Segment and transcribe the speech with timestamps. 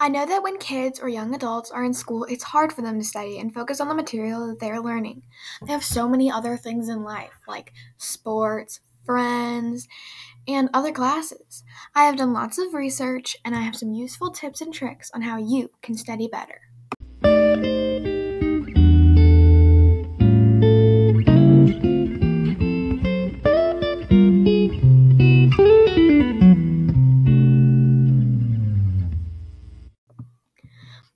[0.00, 3.00] I know that when kids or young adults are in school, it's hard for them
[3.00, 5.22] to study and focus on the material that they're learning.
[5.66, 9.88] They have so many other things in life, like sports, friends,
[10.46, 11.64] and other classes.
[11.96, 15.22] I have done lots of research and I have some useful tips and tricks on
[15.22, 16.60] how you can study better.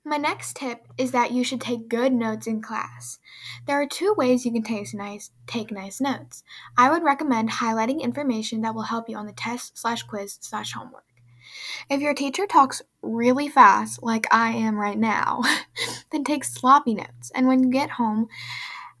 [0.05, 3.19] My next tip is that you should take good notes in class.
[3.65, 6.43] There are two ways you can take nice, take nice notes.
[6.77, 10.73] I would recommend highlighting information that will help you on the test slash quiz slash
[10.73, 11.05] homework.
[11.89, 15.41] If your teacher talks really fast, like I am right now,
[16.11, 17.31] then take sloppy notes.
[17.33, 18.27] And when you get home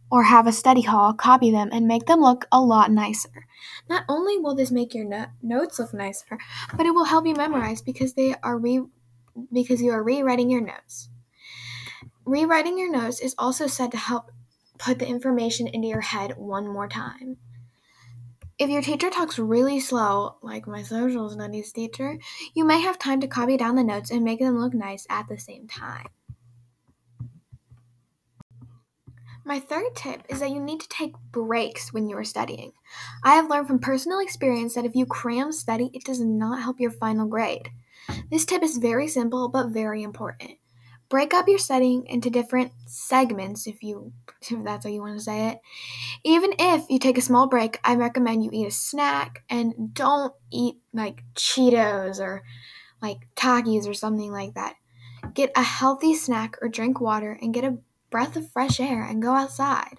[0.09, 3.47] or have a study hall, copy them and make them look a lot nicer.
[3.89, 6.37] Not only will this make your no- notes look nicer,
[6.77, 8.85] but it will help you memorize because they are re-
[9.51, 11.09] because you are rewriting your notes.
[12.25, 14.31] Rewriting your notes is also said to help
[14.77, 17.37] put the information into your head one more time.
[18.59, 22.17] If your teacher talks really slow, like my social studies teacher,
[22.53, 25.27] you may have time to copy down the notes and make them look nice at
[25.27, 26.07] the same time.
[29.45, 32.71] My third tip is that you need to take breaks when you are studying.
[33.23, 36.79] I have learned from personal experience that if you cram study, it does not help
[36.79, 37.69] your final grade.
[38.31, 40.53] This tip is very simple but very important.
[41.09, 44.13] Break up your studying into different segments if you
[44.49, 45.59] if that's how you want to say it.
[46.23, 50.33] Even if you take a small break, I recommend you eat a snack and don't
[50.51, 52.43] eat like Cheetos or
[53.01, 54.75] like Takis or something like that.
[55.33, 57.77] Get a healthy snack or drink water and get a
[58.13, 59.97] breath of fresh air and go outside.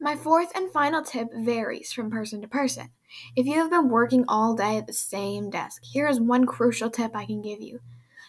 [0.00, 2.90] My fourth and final tip varies from person to person.
[3.36, 6.90] If you have been working all day at the same desk, here is one crucial
[6.90, 7.78] tip I can give you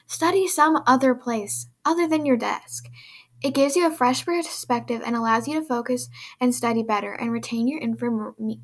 [0.05, 2.85] study some other place other than your desk.
[3.41, 6.07] It gives you a fresh perspective and allows you to focus
[6.39, 8.61] and study better and retain your information.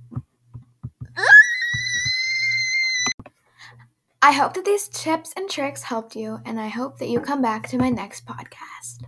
[4.22, 7.42] I hope that these tips and tricks helped you, and I hope that you come
[7.42, 9.06] back to my next podcast.